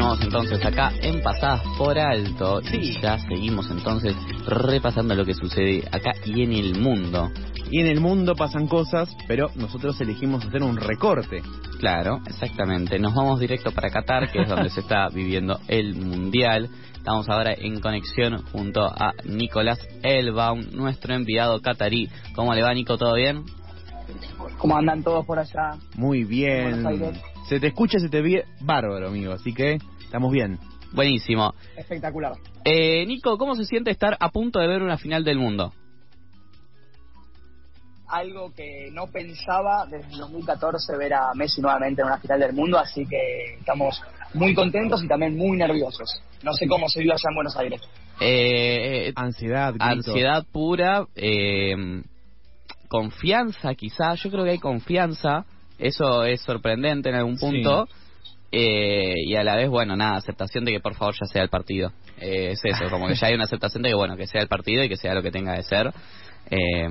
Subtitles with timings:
[0.00, 5.86] Continuamos entonces acá en Pasadas por Alto y ya seguimos entonces repasando lo que sucede
[5.92, 7.30] acá y en el mundo.
[7.70, 11.42] Y en el mundo pasan cosas, pero nosotros elegimos hacer un recorte.
[11.78, 12.98] Claro, exactamente.
[12.98, 16.70] Nos vamos directo para Qatar, que es donde se está viviendo el Mundial.
[16.96, 22.08] Estamos ahora en conexión junto a Nicolás Elbaum, nuestro enviado catarí.
[22.34, 22.96] ¿Cómo le va, Nico?
[22.96, 23.44] ¿Todo bien?
[24.56, 25.72] ¿Cómo andan todos por allá?
[25.94, 26.86] Muy bien.
[27.48, 29.32] Se te escucha, se te ve bárbaro, amigo.
[29.32, 30.58] Así que estamos bien.
[30.92, 31.54] Buenísimo.
[31.76, 32.32] Espectacular.
[32.64, 35.72] Eh, Nico, ¿cómo se siente estar a punto de ver una final del mundo?
[38.08, 42.52] Algo que no pensaba desde el 2014 ver a Messi nuevamente en una final del
[42.54, 44.02] mundo, así que estamos
[44.34, 46.20] muy contentos y también muy nerviosos.
[46.42, 47.80] No sé cómo se vive allá en Buenos Aires.
[48.20, 49.84] Eh, Ansiedad, grito.
[49.84, 52.02] ansiedad pura, eh,
[52.88, 55.44] confianza quizá, yo creo que hay confianza,
[55.80, 57.88] eso es sorprendente en algún punto,
[58.52, 61.48] eh, y a la vez, bueno, nada, aceptación de que por favor ya sea el
[61.48, 61.92] partido.
[62.20, 64.48] Eh, es eso, como que ya hay una aceptación de que, bueno, que sea el
[64.48, 65.92] partido y que sea lo que tenga de ser.
[66.50, 66.88] Eh,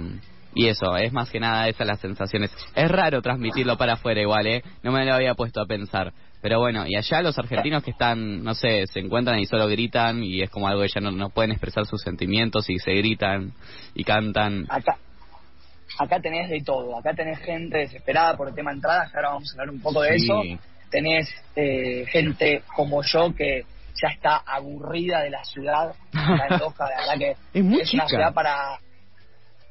[0.55, 2.51] y eso, es más que nada esas las sensaciones.
[2.75, 4.63] Es raro transmitirlo para afuera igual, ¿eh?
[4.83, 6.11] No me lo había puesto a pensar.
[6.41, 10.23] Pero bueno, y allá los argentinos que están, no sé, se encuentran y solo gritan
[10.23, 13.51] y es como algo que ya no, no pueden expresar sus sentimientos y se gritan
[13.93, 14.65] y cantan.
[14.69, 14.97] Acá,
[15.97, 16.97] acá tenés de todo.
[16.97, 20.15] Acá tenés gente desesperada por el tema entradas, ahora vamos a hablar un poco de
[20.15, 20.41] eso.
[20.89, 23.65] Tenés eh, gente como yo que
[24.01, 25.93] ya está aburrida de la ciudad.
[26.13, 28.07] acá en Doha, la verdad que Es muy una chica.
[28.07, 28.79] ciudad para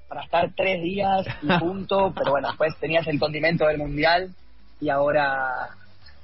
[0.09, 4.31] para estar tres días y punto, pero bueno, después tenías el condimento del mundial
[4.81, 5.69] y ahora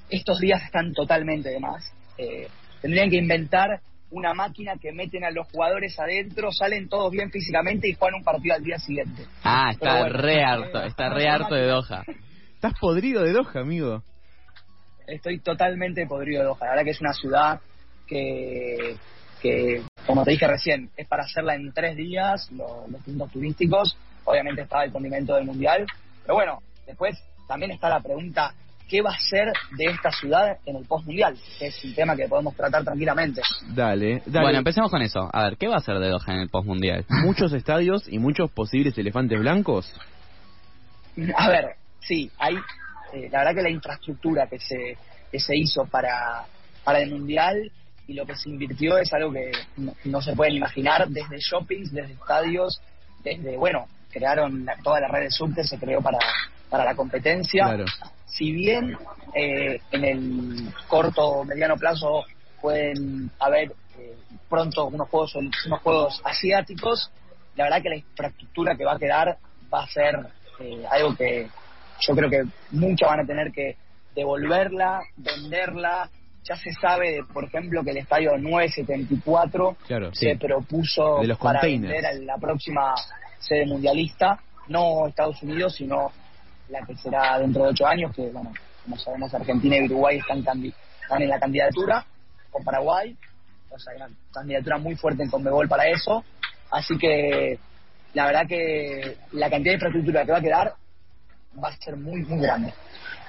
[0.08, 1.84] estos días están totalmente de más.
[2.16, 2.48] Eh,
[2.80, 3.80] tendrían que inventar
[4.14, 8.24] una máquina que meten a los jugadores adentro, salen todos bien físicamente y juegan un
[8.24, 9.24] partido al día siguiente.
[9.42, 11.66] Ah, está bueno, re eh, harto, está re harto de.
[11.66, 12.04] Doha.
[12.54, 14.02] Estás podrido de Doha, amigo.
[15.06, 16.58] Estoy totalmente podrido de Doha.
[16.60, 17.60] La verdad que es una ciudad
[18.06, 18.96] que,
[19.42, 23.96] que, como te dije recién, es para hacerla en tres días, lo- los puntos turísticos.
[24.24, 25.84] Obviamente está el condimento del mundial.
[26.22, 28.54] Pero bueno, después también está la pregunta,
[28.88, 31.36] ¿qué va a ser de esta ciudad en el post-mundial?
[31.58, 33.40] Que es un tema que podemos tratar tranquilamente.
[33.74, 34.44] Dale, dale.
[34.44, 35.28] Bueno, empecemos con eso.
[35.32, 37.04] A ver, ¿qué va a hacer de Doha en el postmundial?
[37.08, 39.92] Muchos estadios y muchos posibles elefantes blancos.
[41.36, 42.56] A ver, sí, hay,
[43.12, 44.96] eh, la verdad que la infraestructura que se,
[45.30, 46.44] que se hizo para,
[46.82, 47.70] para el Mundial
[48.06, 51.92] y lo que se invirtió es algo que no, no se pueden imaginar, desde shoppings,
[51.92, 52.80] desde estadios,
[53.22, 56.18] desde, bueno, crearon la- toda la red de subte, se creó para,
[56.70, 57.64] para la competencia.
[57.64, 57.84] Claro.
[58.26, 58.96] Si bien
[59.34, 62.24] eh, en el corto o mediano plazo
[62.60, 64.16] pueden haber eh,
[64.48, 67.10] pronto unos juegos, unos juegos asiáticos,
[67.56, 69.38] la verdad que la infraestructura que va a quedar
[69.72, 70.18] va a ser
[70.60, 71.48] eh, algo que
[72.00, 73.76] yo creo que muchos van a tener que
[74.14, 76.10] devolverla, venderla.
[76.44, 80.36] Ya se sabe, por ejemplo, que el estadio 974 Claro, se sí.
[80.36, 82.94] propuso para vender a la próxima
[83.38, 86.12] sede mundialista, no Estados Unidos, sino
[86.68, 88.52] la que será dentro de ocho años, que bueno,
[88.82, 92.04] como sabemos Argentina y Uruguay están, están en la candidatura,
[92.50, 93.16] con Paraguay,
[93.70, 93.92] o sea,
[94.32, 96.24] candidatura muy fuerte en Conmebol para eso,
[96.70, 97.58] así que
[98.14, 100.74] la verdad que la cantidad de infraestructura que va a quedar
[101.62, 102.72] va a ser muy, muy grande.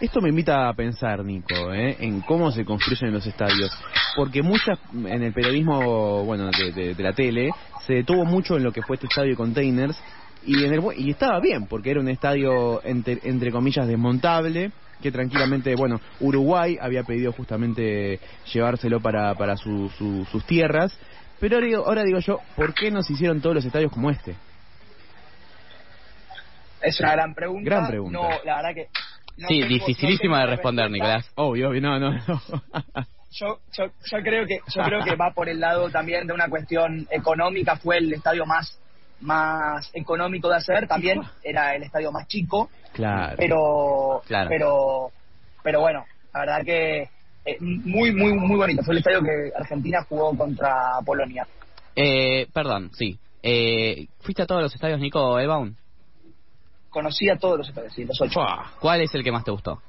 [0.01, 1.95] Esto me invita a pensar, Nico, ¿eh?
[1.99, 3.71] en cómo se construyen los estadios.
[4.15, 7.49] Porque muchas, en el periodismo, bueno, de- de la tele,
[7.85, 9.97] se detuvo mucho en lo que fue este estadio de containers.
[10.45, 15.11] Y, en el, y estaba bien, porque era un estadio, entre, entre comillas, desmontable, que
[15.11, 18.19] tranquilamente, bueno, Uruguay había pedido justamente
[18.53, 20.97] llevárselo para, para su- su- sus tierras.
[21.39, 24.09] Pero ahora digo, ahora digo yo, ¿por qué no se hicieron todos los estadios como
[24.09, 24.35] este?
[26.81, 27.69] Es una gran pregunta.
[27.69, 28.19] Gran pregunta.
[28.19, 28.87] No, la verdad que...
[29.37, 31.07] no sí, tengo- dificilísima no de responder, respuesta.
[31.17, 31.31] Nicolás.
[31.35, 32.41] Obvio, obvio, no, no, no.
[33.31, 36.47] Yo, yo, yo creo que yo creo que va por el lado también de una
[36.47, 38.79] cuestión económica fue el estadio más
[39.21, 43.35] más económico de hacer también era el estadio más chico claro.
[43.37, 44.49] pero Claro.
[44.49, 45.11] pero
[45.63, 47.09] pero bueno la verdad que
[47.45, 51.47] eh, muy muy muy bonito fue el estadio que Argentina jugó contra Polonia
[51.95, 53.17] Eh, perdón, sí.
[53.41, 55.75] Eh, ¿Fuiste a todos los estadios, Nico Elbaum?
[56.89, 58.39] conocí a todos los estadios sí, los ocho
[58.79, 59.81] ¿Cuál es el que más te gustó?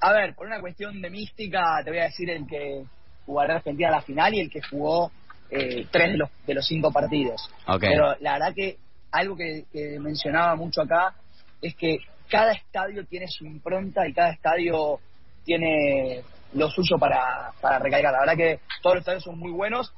[0.00, 2.84] A ver, por una cuestión de mística, te voy a decir el que
[3.26, 5.10] jugará Argentina a la final y el que jugó
[5.50, 7.50] eh, tres de los, de los cinco partidos.
[7.66, 7.80] Ok.
[7.80, 8.78] Pero la verdad que
[9.12, 11.14] algo que, que mencionaba mucho acá
[11.60, 11.98] es que
[12.28, 15.00] cada estadio tiene su impronta y cada estadio
[15.44, 16.22] tiene
[16.54, 18.12] lo suyo para, para recargar.
[18.12, 19.92] La verdad que todos los estadios son muy buenos.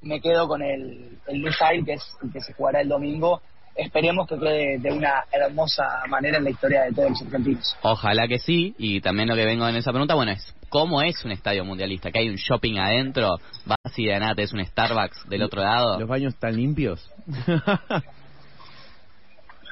[0.00, 3.42] Me quedo con el, el Lusail, que es el que se jugará el domingo
[3.78, 7.76] esperemos que quede de una hermosa manera en la historia de todos los argentinos.
[7.82, 11.24] Ojalá que sí, y también lo que vengo en esa pregunta, bueno, es ¿cómo es
[11.24, 12.10] un estadio mundialista?
[12.10, 13.36] ¿Que hay un shopping adentro?
[13.64, 15.98] ¿Vas y de nada es un Starbucks del otro lado?
[16.00, 17.08] ¿Los baños están limpios?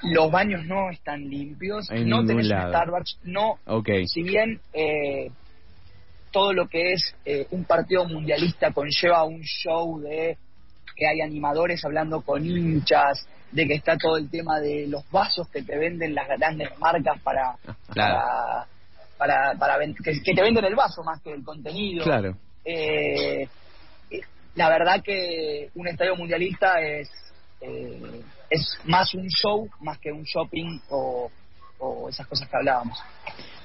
[0.02, 4.06] los baños no están limpios, no tenés un Starbucks, no, okay.
[4.06, 5.30] si bien eh,
[6.30, 10.38] todo lo que es eh, un partido mundialista conlleva un show de
[10.94, 15.48] que hay animadores hablando con hinchas, de que está todo el tema de los vasos
[15.48, 17.56] que te venden las grandes marcas para
[17.94, 18.66] para,
[19.18, 22.04] para, para que, te venden el vaso más que el contenido.
[22.04, 22.36] Claro.
[22.64, 23.48] Eh,
[24.54, 27.08] la verdad que un estadio mundialista es
[27.60, 31.30] eh, es más un show más que un shopping o,
[31.78, 32.98] o esas cosas que hablábamos.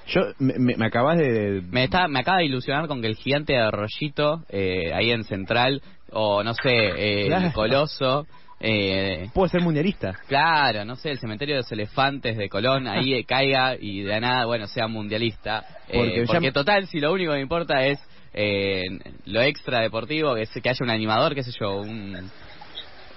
[0.07, 1.61] Yo, me, me, acabas de...
[1.69, 5.23] Me, está, me acaba de ilusionar con que el gigante de Arroyito, eh, ahí en
[5.23, 5.81] Central,
[6.11, 8.25] o no sé, eh, el Coloso...
[8.63, 10.13] Eh, Puede ser mundialista.
[10.27, 14.19] Claro, no sé, el cementerio de los elefantes de Colón ahí eh, caiga y de
[14.19, 15.65] nada, bueno, sea mundialista.
[15.89, 17.99] Eh, porque, total, si lo único que me importa es
[18.33, 18.83] eh,
[19.25, 22.29] lo extra deportivo, que, es, que haya un animador, qué sé yo, un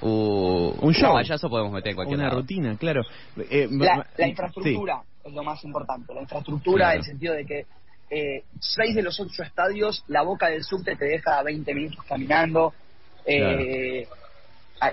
[0.05, 1.15] un show.
[1.15, 3.03] payaso podemos meter en cualquier Una rutina, claro.
[3.51, 6.15] Eh, la, infraestructura es lo más importante.
[6.15, 7.67] La infraestructura en el sentido de que
[8.11, 12.75] eh, seis de los ocho estadios, la boca del subte te deja 20 minutos caminando.
[13.27, 14.07] Eh,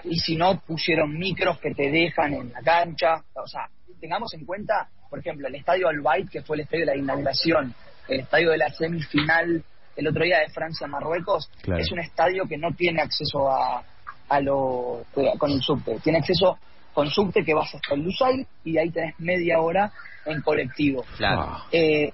[0.03, 3.23] y si no, pusieron micros que te dejan en la cancha.
[3.33, 3.69] O sea,
[3.99, 7.73] tengamos en cuenta, por ejemplo, el estadio Albayt, que fue el estadio de la inauguración,
[8.07, 9.63] el estadio de la semifinal
[9.95, 13.83] el otro día de Francia-Marruecos, es un estadio que no tiene acceso a,
[14.29, 15.05] a lo,
[15.37, 15.99] con el subte.
[16.01, 16.57] Tiene acceso
[16.93, 19.91] con subte que vas hasta el Lusail y ahí tenés media hora
[20.25, 21.03] en colectivo.
[21.17, 21.63] Claro.
[21.71, 22.11] Eh,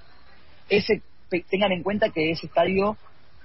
[0.70, 1.02] ese,
[1.50, 2.98] tengan en cuenta que ese estadio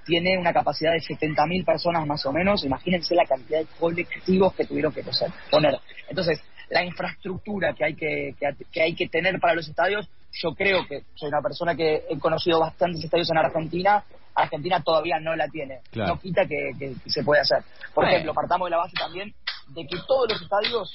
[0.05, 2.63] tiene una capacidad de 70.000 personas más o menos.
[2.63, 5.03] Imagínense la cantidad de colectivos que tuvieron que
[5.49, 5.79] poner.
[6.09, 8.35] Entonces, la infraestructura que hay que,
[8.71, 12.19] que, hay que tener para los estadios, yo creo que soy una persona que he
[12.19, 14.03] conocido bastantes estadios en Argentina
[14.35, 15.81] Argentina todavía no la tiene.
[15.93, 17.63] No quita que, se puede hacer.
[17.93, 19.33] Por ejemplo, partamos de la base también
[19.67, 20.91] de que todos los estadios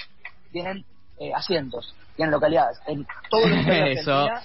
[0.52, 0.84] tienen
[1.18, 2.78] eh, asientos, tienen localidades.
[2.86, 4.42] En todos los estadios de Argentina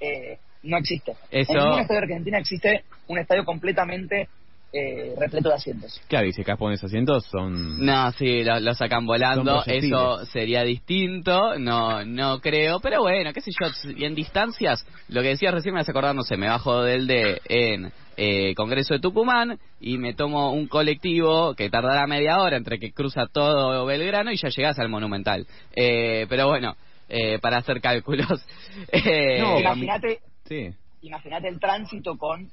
[0.00, 1.14] eh, no existe.
[1.30, 4.28] En ningún estadio de Argentina existe un estadio completamente
[4.72, 6.00] eh, repleto de asientos.
[6.08, 7.84] Claro, y si acá pones asientos son...
[7.84, 13.52] No, sí, lo, sacan volando, eso sería distinto, no no creo, pero bueno, qué sé
[13.58, 16.82] yo, y en distancias, lo que decías recién me hace acordar, no sé, me bajo
[16.82, 22.40] del de en eh, Congreso de Tucumán y me tomo un colectivo que tardará media
[22.40, 25.46] hora entre que cruza todo Belgrano y ya llegas al Monumental.
[25.74, 26.76] Eh, pero bueno,
[27.08, 28.44] eh, para hacer cálculos.
[29.40, 30.70] no, imagínate, sí.
[31.02, 32.50] imagínate el tránsito con,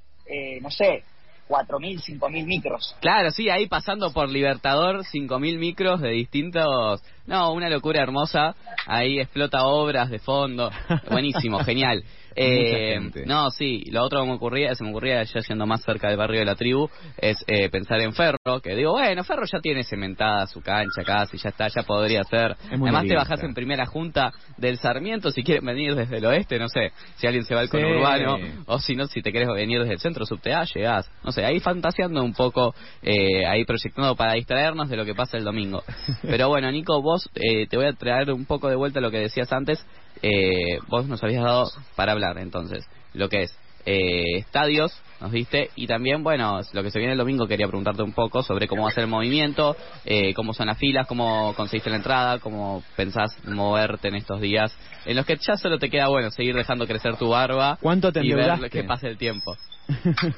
[0.61, 1.03] no sé,
[1.49, 2.95] 4.000, 5.000 micros.
[3.01, 7.03] Claro, sí, ahí pasando por Libertador, 5.000 micros de distintos...
[7.25, 8.55] No, una locura hermosa.
[8.85, 10.71] Ahí explota obras de fondo.
[11.09, 12.03] Buenísimo, genial.
[12.35, 16.07] Eh, no, sí, lo otro que me ocurría, se me ocurría ya yendo más cerca
[16.07, 19.59] del barrio de la tribu, es eh, pensar en Ferro, que digo, bueno, Ferro ya
[19.59, 22.55] tiene cementada su cancha casi, ya está, ya podría ser.
[22.71, 26.69] Además te bajás en primera junta del Sarmiento si quieres venir desde el oeste, no
[26.69, 29.93] sé, si alguien se va al conurbano, o si no, si te querés venir desde
[29.93, 31.09] el centro subte llegás.
[31.23, 35.37] No sé, ahí fantaseando un poco, eh, ahí proyectando para distraernos de lo que pasa
[35.37, 35.83] el domingo.
[36.21, 39.19] Pero bueno, Nico, vos eh, te voy a traer un poco de vuelta lo que
[39.19, 39.85] decías antes,
[40.21, 45.69] eh, vos nos habías dado para hablar entonces lo que es eh, estadios, nos diste,
[45.75, 48.83] y también, bueno, lo que se viene el domingo quería preguntarte un poco sobre cómo
[48.83, 52.81] va a ser el movimiento, eh, cómo son las filas, cómo conseguiste la entrada, cómo
[52.95, 54.73] pensás moverte en estos días,
[55.05, 58.23] en los que ya solo te queda, bueno, seguir dejando crecer tu barba ¿Cuánto te
[58.25, 59.57] y ver que pase el tiempo.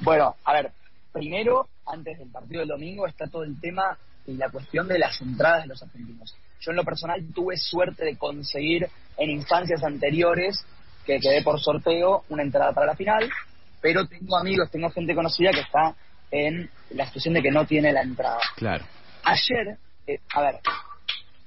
[0.00, 0.72] bueno, a ver,
[1.12, 5.20] primero, antes del partido del domingo, está todo el tema y la cuestión de las
[5.20, 6.36] entradas de los argentinos.
[6.60, 10.64] Yo en lo personal tuve suerte de conseguir en instancias anteriores
[11.06, 13.28] que quedé por sorteo una entrada para la final,
[13.80, 15.94] pero tengo amigos, tengo gente conocida que está
[16.30, 18.40] en la situación de que no tiene la entrada.
[18.56, 18.84] Claro.
[19.24, 20.56] Ayer, eh, a ver,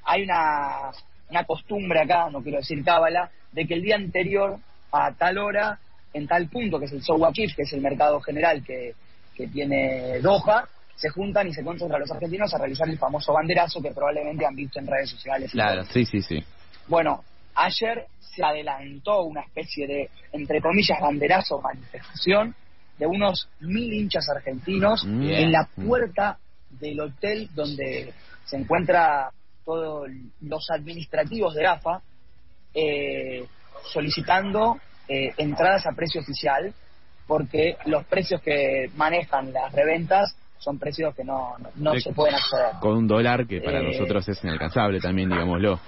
[0.03, 0.91] hay una,
[1.29, 4.57] una costumbre acá, no quiero decir cábala, de que el día anterior
[4.91, 5.77] a tal hora,
[6.13, 8.95] en tal punto, que es el Sowakif, que es el mercado general que,
[9.35, 10.67] que tiene Doha,
[11.01, 14.55] se juntan y se concentran los argentinos a realizar el famoso banderazo que probablemente han
[14.55, 15.51] visto en redes sociales.
[15.51, 16.43] Claro, sí, sí, sí.
[16.88, 17.24] Bueno,
[17.55, 22.53] ayer se adelantó una especie de, entre comillas, banderazo manifestación
[23.00, 25.24] de unos mil hinchas argentinos mm.
[25.24, 25.88] en la mm.
[25.88, 26.38] puerta
[26.70, 28.13] del hotel donde
[28.46, 29.31] se encuentra
[29.65, 30.08] todos
[30.41, 32.01] los administrativos de AFA
[32.75, 33.43] eh,
[33.91, 34.77] solicitando
[35.08, 36.72] eh, entradas a precio oficial
[37.25, 42.73] porque los precios que manejan las reventas son precios que no, no, se pueden acceder.
[42.79, 45.79] Con un dólar que para Eh, nosotros es inalcanzable también, digámoslo.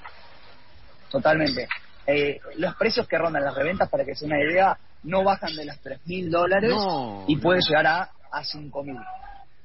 [1.09, 1.67] Totalmente.
[2.07, 5.65] Eh, los precios que rondan las reventas, para que se una idea, no bajan de
[5.65, 7.41] los 3.000 dólares No, y no.
[7.41, 8.01] puede llegar a,
[8.31, 9.05] a 5.000.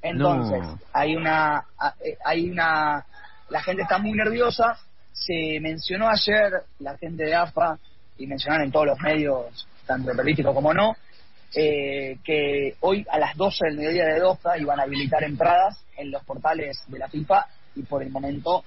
[0.02, 0.78] Entonces, No.
[0.92, 1.64] hay una,
[2.04, 3.04] eh, hay una,
[3.48, 4.76] la gente está muy nerviosa.
[5.12, 7.78] Se mencionó ayer, la gente de AFA,
[8.18, 10.94] y mencionaron en todos los medios, tanto periodísticos como no,
[11.54, 16.10] eh, que hoy a las 12 del mediodía de Doha iban a habilitar entradas en
[16.10, 18.64] los portales de la FIFA y por el momento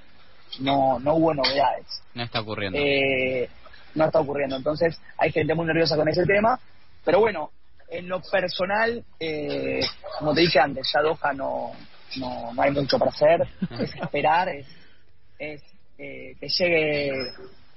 [0.59, 2.01] no, no hubo novedades.
[2.13, 2.77] No está ocurriendo.
[2.79, 3.49] Eh,
[3.95, 4.55] no está ocurriendo.
[4.55, 6.59] Entonces hay gente muy nerviosa con ese tema.
[7.03, 7.51] Pero bueno,
[7.89, 9.81] en lo personal, eh,
[10.17, 11.71] como te dije antes, ya Doha no,
[12.17, 13.47] no, no hay mucho para hacer.
[13.79, 14.67] Es esperar, es,
[15.39, 15.61] es
[15.97, 17.11] eh, que llegue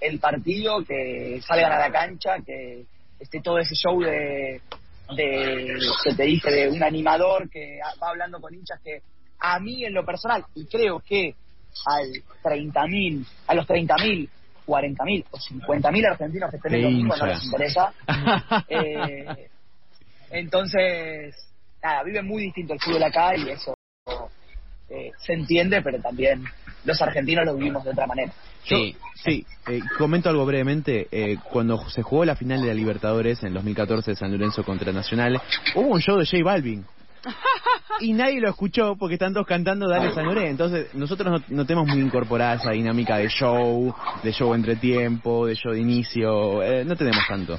[0.01, 2.85] el partido, que salgan a la cancha, que
[3.19, 4.61] esté todo ese show de,
[5.17, 9.03] de que te dije, de un animador que va hablando con hinchas que
[9.39, 11.35] a mí en lo personal, y creo que
[11.87, 12.09] al
[12.43, 14.29] 30.000, a los 30.000,
[14.67, 17.93] 40.000 o 50.000 argentinos que estén domingo no les interesa.
[18.69, 19.51] Eh,
[20.31, 21.35] entonces,
[21.83, 23.75] nada, vive muy distinto el fútbol acá y eso
[24.95, 26.45] eh, se entiende, pero también
[26.85, 28.33] los argentinos lo vivimos de otra manera.
[28.65, 31.09] sí, Sí, eh, comento algo brevemente.
[31.11, 34.93] Eh, cuando se jugó la final de la Libertadores en 2014 de San Lorenzo contra
[34.93, 35.41] Nacional,
[35.75, 36.85] hubo un show de J Balvin.
[38.01, 40.51] Y nadie lo escuchó porque están todos cantando Dale San Lorenzo.
[40.51, 45.47] Entonces, nosotros no, no tenemos muy incorporada esa dinámica de show, de show entre tiempo,
[45.47, 46.63] de show de inicio.
[46.63, 47.59] eh, no tenemos tanto.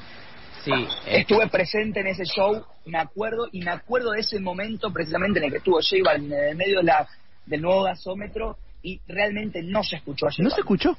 [0.64, 0.72] sí.
[1.08, 5.40] eh, Estuve presente en ese show, me acuerdo, y me acuerdo de ese momento precisamente
[5.40, 7.08] en el que estuvo J Balvin en el medio de la,
[7.46, 10.98] del nuevo gasómetro y realmente no se escuchó a J ¿No se escuchó?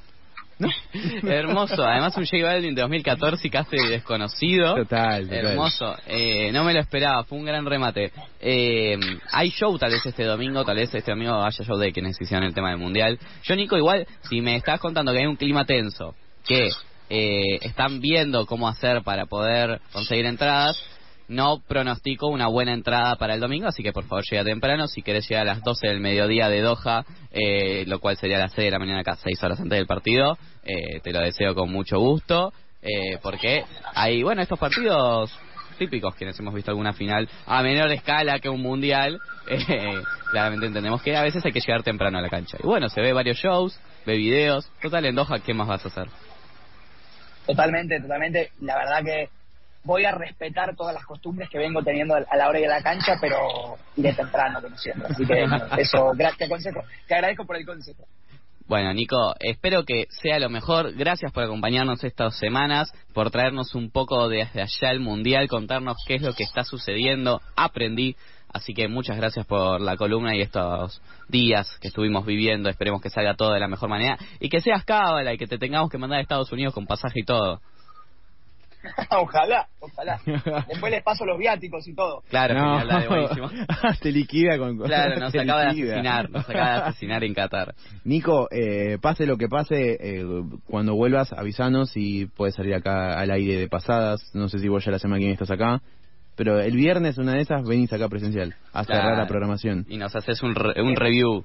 [0.59, 0.69] ¿No?
[1.29, 4.75] Hermoso, además un J Balvin de 2014 casi desconocido.
[4.75, 5.45] Total, total.
[5.45, 8.11] Hermoso, eh, no me lo esperaba, fue un gran remate.
[8.39, 8.97] Eh,
[9.31, 12.45] hay show tal vez este domingo, tal vez este domingo haya show de quienes hicieron
[12.45, 13.19] el tema del mundial.
[13.43, 16.71] Yo, Nico, igual, si me estás contando que hay un clima tenso, que
[17.09, 20.77] eh, están viendo cómo hacer para poder conseguir entradas,
[21.27, 24.87] no pronostico una buena entrada para el domingo, así que por favor llega temprano.
[24.87, 28.41] Si querés llegar a las 12 del mediodía de Doha, eh, lo cual sería a
[28.41, 31.53] las 6 de la mañana acá, 6 horas antes del partido, eh, te lo deseo
[31.55, 35.37] con mucho gusto, eh, porque hay, bueno, estos partidos
[35.77, 41.01] típicos, quienes hemos visto alguna final a menor escala que un mundial, eh, claramente entendemos
[41.01, 42.57] que a veces hay que llegar temprano a la cancha.
[42.61, 45.87] Y bueno, se ve varios shows, ve videos, total en Doha, ¿qué más vas a
[45.89, 46.07] hacer?
[47.45, 48.51] Totalmente, totalmente.
[48.59, 49.29] La verdad que
[49.87, 53.13] voy a respetar todas las costumbres que vengo teniendo a la hora de la cancha,
[53.21, 53.37] pero
[53.95, 55.07] iré temprano, como siempre.
[55.09, 55.43] Así que
[55.81, 58.03] eso, gra- te aconsejo, te agradezco por el consejo.
[58.67, 60.93] Bueno, Nico, espero que sea lo mejor.
[60.93, 66.15] Gracias por acompañarnos estas semanas, por traernos un poco desde allá el Mundial, contarnos qué
[66.15, 67.41] es lo que está sucediendo.
[67.55, 68.17] Aprendí.
[68.51, 72.69] Así que muchas gracias por la columna y estos días que estuvimos viviendo.
[72.69, 75.57] Esperemos que salga todo de la mejor manera y que seas cábala y que te
[75.57, 77.61] tengamos que mandar a Estados Unidos con pasaje y todo.
[79.11, 80.19] ojalá, ojalá.
[80.67, 82.21] Después les paso los viáticos y todo.
[82.29, 82.79] Claro, No.
[82.79, 83.49] genial, dale, buenísimo.
[84.01, 87.75] te liquida con Claro, nos te acaba de asesinar, nos acaba de asesinar en Qatar.
[88.03, 90.25] Nico, eh, pase lo que pase, eh,
[90.69, 94.21] cuando vuelvas avisanos y puedes salir acá al aire de pasadas.
[94.33, 95.81] No sé si vos ya la semana que viene estás acá.
[96.35, 99.17] Pero el viernes, una de esas, venís acá presencial a cerrar Claro.
[99.17, 99.85] la programación.
[99.89, 101.43] Y nos haces un, re- un review.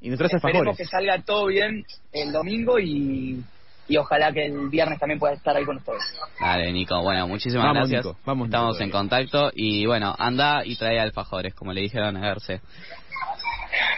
[0.00, 3.42] Y nos traes Esperemos que salga todo bien el domingo y,
[3.88, 6.02] y ojalá que el viernes también pueda estar ahí con ustedes.
[6.40, 7.00] Dale, Nico.
[7.02, 8.04] Bueno, muchísimas Vamos, gracias.
[8.04, 8.84] Nico, vamos, Estamos Nico.
[8.84, 12.60] en contacto y bueno, anda y trae alfajores, como le dijeron a Garce.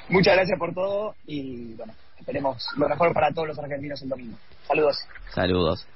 [0.09, 4.37] Muchas gracias por todo y bueno, esperemos lo mejor para todos los argentinos el domingo.
[4.67, 4.97] Saludos.
[5.35, 5.87] Saludos.